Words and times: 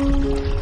Música 0.00 0.59